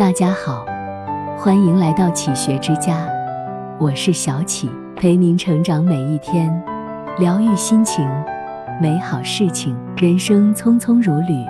[0.00, 0.64] 大家好，
[1.36, 3.06] 欢迎来到启学之家，
[3.78, 6.50] 我是小启，陪您成长每一天，
[7.18, 8.08] 疗愈心情，
[8.80, 9.76] 美好事情。
[9.98, 11.44] 人生匆匆如旅，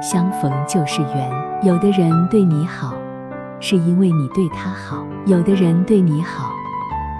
[0.00, 1.30] 相逢就是缘。
[1.62, 2.94] 有的人对你好，
[3.60, 6.52] 是因为你对他好；有的人对你好，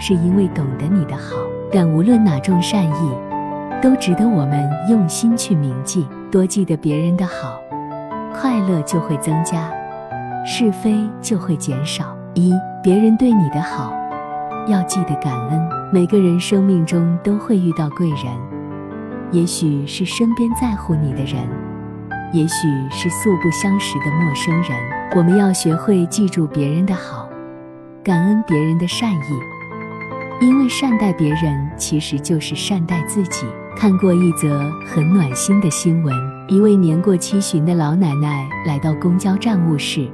[0.00, 1.36] 是因为懂得你的好。
[1.70, 3.14] 但无论哪种善意，
[3.82, 6.08] 都值得我们用心去铭记。
[6.30, 7.60] 多记得别人的好，
[8.32, 9.70] 快乐就会增加。
[10.44, 12.16] 是非就会减少。
[12.34, 13.92] 一，别人对你的好，
[14.68, 15.68] 要记得感恩。
[15.92, 18.18] 每个人生命中都会遇到贵人，
[19.30, 21.48] 也许是身边在乎你的人，
[22.32, 24.70] 也许是素不相识的陌生人。
[25.16, 27.28] 我们要学会记住别人的好，
[28.02, 33.46] 感恩别人的善意，因为善待别人其实就是善待自己。
[33.76, 36.14] 看过一则很暖心的新闻，
[36.48, 40.08] 一位年过七旬的老奶奶来到公交站务室。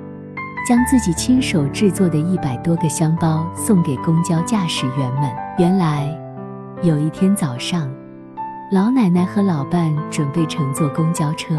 [0.69, 5.30] 将自己亲手制作的一百多个香包送给公交驾驶员们。
[5.59, 6.09] 原来，
[6.82, 7.90] 有一天早上，
[8.71, 11.54] 老奶奶和老伴准备乘坐公交车，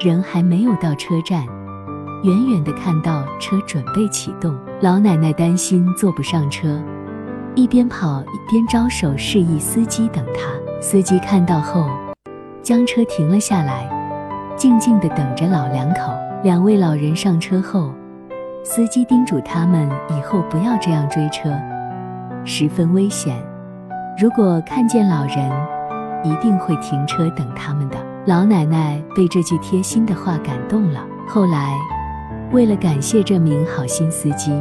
[0.00, 1.44] 人还没有到车站，
[2.24, 6.78] 远远的看到车准备启动，老奶奶担心坐不上车，
[7.54, 10.50] 一边跑一边招手示意司机等她。
[10.82, 11.88] 司机看到后，
[12.62, 13.88] 将车停了下来，
[14.56, 16.12] 静静的等着老两口。
[16.42, 17.92] 两位老人上车后。
[18.62, 21.50] 司机叮嘱他们以后不要这样追车，
[22.44, 23.34] 十分危险。
[24.18, 25.50] 如果看见老人，
[26.22, 27.96] 一定会停车等他们的。
[28.26, 31.00] 老奶奶被这句贴心的话感动了。
[31.26, 31.74] 后来，
[32.52, 34.52] 为了感谢这名好心司机，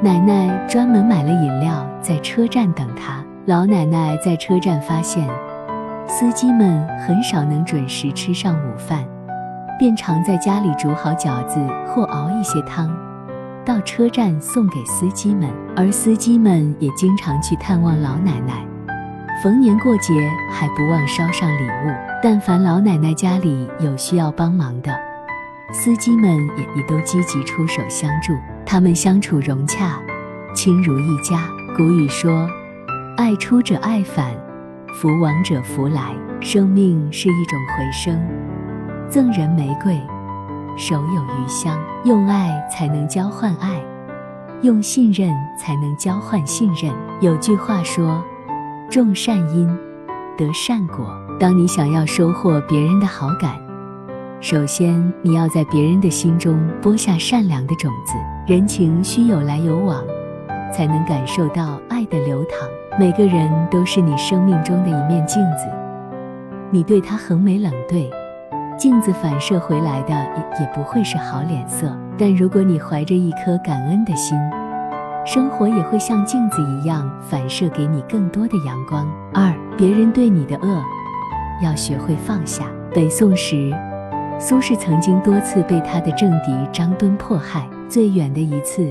[0.00, 3.24] 奶奶专门买了饮料在车站等他。
[3.46, 5.28] 老奶奶在车站发现，
[6.06, 9.04] 司机们很少能准时吃上午饭，
[9.76, 11.58] 便常在家里煮好饺子
[11.88, 12.88] 或熬一些汤。
[13.68, 18.66] 到车站送给司机们，而司机们也经常去探望老奶奶，
[19.42, 21.94] 逢年过节还不忘捎上礼物。
[22.22, 24.98] 但凡老奶奶家里有需要帮忙的，
[25.70, 28.32] 司机们也也都积极出手相助。
[28.64, 30.00] 他们相处融洽，
[30.54, 31.46] 亲如一家。
[31.76, 32.48] 古语说
[33.18, 34.34] ：“爱出者爱返，
[34.94, 38.18] 福往者福来。”生命是一种回声，
[39.10, 40.00] 赠人玫瑰。
[40.78, 43.82] 手有余香，用爱才能交换爱，
[44.62, 46.94] 用信任才能交换信任。
[47.20, 48.22] 有句话说
[48.88, 49.68] ：“种善因，
[50.36, 51.04] 得善果。”
[51.40, 53.58] 当你想要收获别人的好感，
[54.40, 58.14] 首先你要在别人的心中播下善良的种子。
[58.46, 60.00] 人情需有来有往，
[60.72, 62.68] 才能感受到爱的流淌。
[63.00, 65.68] 每个人都是你生命中的一面镜子，
[66.70, 68.08] 你对他横眉冷对。
[68.78, 74.38] 镜子反射回来的也也不会是好脸色，但如果你怀着一颗感恩的心，
[75.26, 79.04] 生活也会像镜子一样反射给你更多的阳光。
[79.34, 80.82] 二，别人对你的恶，
[81.60, 82.66] 要学会放下。
[82.94, 83.74] 北宋时，
[84.38, 88.88] 苏轼曾经多次被他的政敌张敦迫害，最远的一次，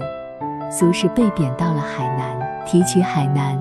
[0.70, 2.38] 苏轼被贬到了海南。
[2.66, 3.58] 提起海南，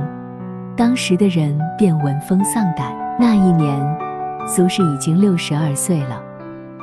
[0.76, 2.92] 当时的人便闻风丧胆。
[3.16, 4.05] 那一年。
[4.48, 6.22] 苏轼已经六十二岁了，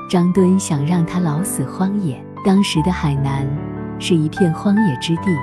[0.09, 2.21] 张敦想让他老死荒野。
[2.43, 3.47] 当时的海南
[3.99, 5.33] 是一片荒野之地，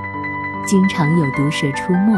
[0.67, 2.15] 经常有毒蛇出没，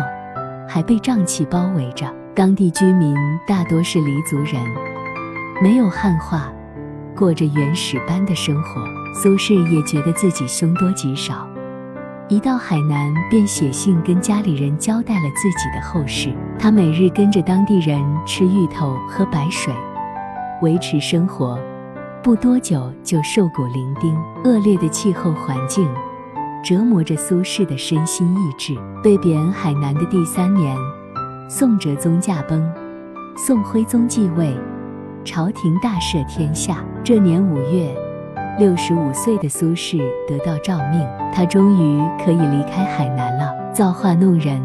[0.68, 2.04] 还被瘴气包围着。
[2.34, 3.14] 当地居民
[3.46, 4.60] 大多是黎族人，
[5.62, 6.50] 没有汉化，
[7.14, 8.82] 过着原始般的生活。
[9.14, 11.46] 苏轼也觉得自己凶多吉少，
[12.28, 16.34] 一到海南便写信跟家里人交代了自己的后事。
[16.58, 19.72] 他每日跟着当地人吃芋头、喝白水。
[20.62, 21.58] 维持生活，
[22.22, 24.14] 不多久就瘦骨伶仃。
[24.44, 25.86] 恶劣的气候环境
[26.64, 28.76] 折磨着苏轼的身心意志。
[29.02, 30.76] 被贬海南的第三年，
[31.48, 32.72] 宋哲宗驾崩，
[33.36, 34.56] 宋徽宗继位，
[35.24, 36.76] 朝廷大赦天下。
[37.02, 37.92] 这年五月，
[38.56, 39.98] 六十五岁的苏轼
[40.28, 41.04] 得到诏命，
[41.34, 43.52] 他终于可以离开海南了。
[43.72, 44.62] 造化弄人，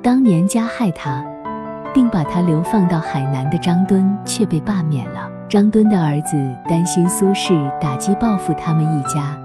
[0.00, 1.22] 当年加害他。
[1.94, 5.28] 并把他流放到海南的张敦却被罢免了。
[5.48, 6.36] 张敦的儿子
[6.68, 9.36] 担心苏轼打击报复他们一家，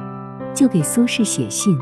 [0.54, 1.78] 就给苏轼写信，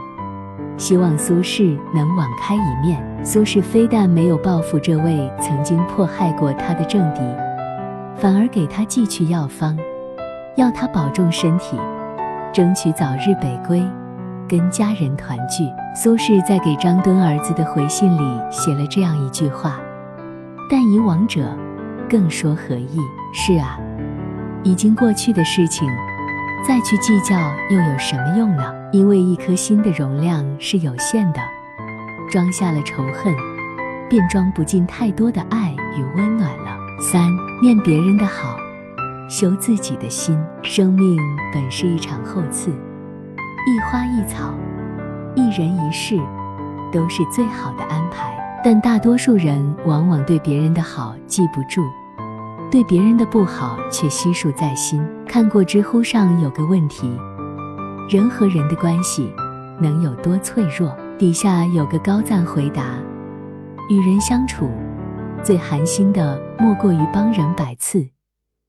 [0.78, 3.04] 希望苏轼能网开一面。
[3.24, 7.22] 苏轼非但没有报复这位曾经迫害过他的政敌，
[8.16, 9.76] 反而给他寄去药方，
[10.56, 11.76] 要他保重身体，
[12.54, 13.84] 争取早日北归，
[14.48, 15.68] 跟家人团聚。
[15.96, 19.80] 苏轼在给张敦儿子的回信里写了这样一句话。
[20.72, 21.54] 但以往者，
[22.10, 22.98] 更说何意？
[23.34, 23.78] 是啊，
[24.64, 25.86] 已经过去的事情，
[26.66, 27.36] 再去计较
[27.70, 28.74] 又有什么用呢？
[28.94, 31.42] 因为一颗心的容量是有限的，
[32.30, 33.36] 装下了仇恨，
[34.10, 36.78] 便装不进太多的爱与温暖了。
[37.02, 37.30] 三
[37.62, 38.56] 念别人的好，
[39.30, 40.42] 修自己的心。
[40.64, 41.18] 生命
[41.54, 44.54] 本是一场厚赐，一花一草，
[45.36, 46.18] 一人一事，
[46.94, 48.41] 都是最好的安排。
[48.64, 51.82] 但大多数人往往对别人的好记不住。
[52.70, 55.06] 对别人的不好却悉数在心。
[55.28, 57.10] 看过知乎上有个问题：
[58.10, 59.30] 人和人的关系
[59.80, 60.96] 能有多脆弱？
[61.18, 62.98] 底下有个高赞回答：
[63.90, 64.70] 与人相处，
[65.44, 68.08] 最寒心的莫过于帮人百次，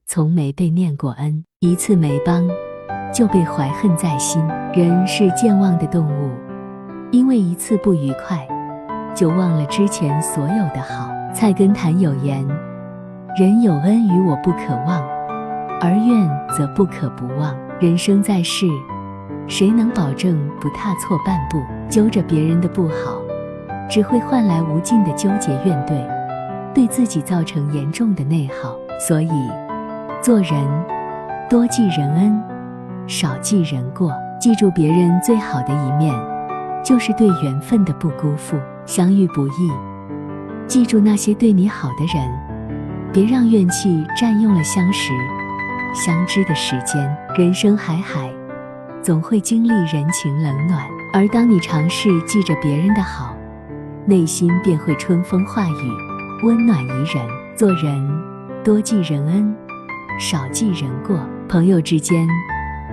[0.06, 2.46] 从没被念过恩；一次没帮，
[3.14, 4.42] 就被怀恨在心。
[4.74, 6.30] 人是健忘的动物，
[7.10, 8.46] 因为一次不愉快，
[9.14, 11.10] 就忘了之前所有的好。
[11.34, 12.46] 菜根谭有言。
[13.38, 15.02] 人有恩于我不可忘，
[15.80, 17.56] 而怨则不可不忘。
[17.80, 18.66] 人生在世，
[19.48, 21.62] 谁能保证不踏错半步？
[21.88, 23.22] 揪着别人的不好，
[23.88, 26.06] 只会换来无尽的纠结怨怼，
[26.74, 28.76] 对自己造成严重的内耗。
[29.00, 29.30] 所以，
[30.20, 30.54] 做人
[31.48, 32.42] 多记人恩，
[33.06, 34.12] 少记人过。
[34.38, 36.14] 记住别人最好的一面，
[36.84, 38.58] 就是对缘分的不辜负。
[38.84, 39.70] 相遇不易，
[40.66, 42.30] 记住那些对你好的人。
[43.12, 45.12] 别让怨气占用了相识、
[45.94, 47.16] 相知的时间。
[47.36, 48.30] 人生海海，
[49.02, 50.82] 总会经历人情冷暖。
[51.12, 53.34] 而当你尝试记着别人的好，
[54.06, 57.42] 内心便会春风化雨，温暖宜人。
[57.54, 58.22] 做人
[58.64, 59.54] 多记人恩，
[60.18, 61.20] 少记人过。
[61.48, 62.26] 朋友之间，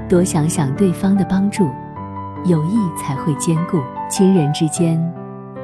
[0.09, 1.69] 多想想对方的帮助，
[2.43, 3.81] 友谊才会坚固。
[4.09, 5.01] 亲人之间，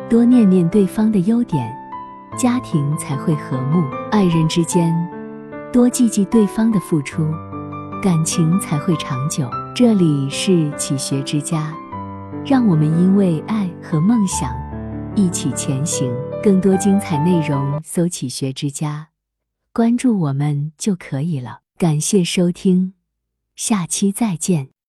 [0.09, 1.73] 多念念对方的优点。
[2.37, 3.81] 家庭才会和睦，
[4.11, 4.93] 爱人之间
[5.71, 7.25] 多记记对方的付出，
[8.03, 9.49] 感情才会长久。
[9.73, 11.73] 这里是启学之家，
[12.45, 14.53] 让我们因为爱和梦想
[15.15, 16.13] 一起前行。
[16.43, 19.07] 更多精彩内容，搜“启学之家”，
[19.73, 21.61] 关注我们就可以了。
[21.77, 22.93] 感谢收听，
[23.55, 24.74] 下期再见。